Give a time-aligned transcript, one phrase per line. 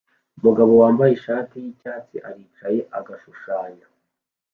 [0.37, 3.85] Umugabo wambaye ishati yicyatsi aricaye agashushanya